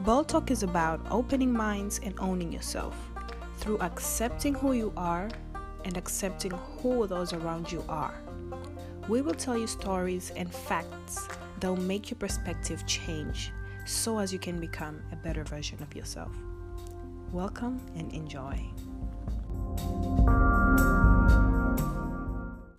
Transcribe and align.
Bold 0.00 0.28
Talk 0.28 0.50
is 0.50 0.62
about 0.62 0.98
opening 1.10 1.52
minds 1.52 2.00
and 2.02 2.18
owning 2.20 2.50
yourself 2.50 2.96
through 3.58 3.76
accepting 3.80 4.54
who 4.54 4.72
you 4.72 4.94
are 4.96 5.28
and 5.84 5.94
accepting 5.98 6.52
who 6.52 7.06
those 7.06 7.34
around 7.34 7.70
you 7.70 7.84
are. 7.86 8.14
We 9.08 9.20
will 9.20 9.34
tell 9.34 9.58
you 9.58 9.66
stories 9.66 10.32
and 10.36 10.50
facts 10.50 11.28
that 11.60 11.68
will 11.68 11.76
make 11.76 12.10
your 12.10 12.16
perspective 12.16 12.86
change 12.86 13.52
so 13.84 14.18
as 14.18 14.32
you 14.32 14.38
can 14.38 14.58
become 14.58 15.02
a 15.12 15.16
better 15.16 15.44
version 15.44 15.82
of 15.82 15.94
yourself. 15.94 16.32
Welcome 17.30 17.78
and 17.94 18.10
enjoy. 18.14 18.58